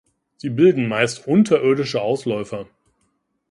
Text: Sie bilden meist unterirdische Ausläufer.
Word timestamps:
Sie 0.37 0.49
bilden 0.49 0.87
meist 0.87 1.27
unterirdische 1.27 2.01
Ausläufer. 2.01 2.65